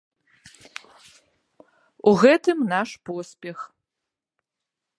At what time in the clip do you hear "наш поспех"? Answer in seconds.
2.73-3.57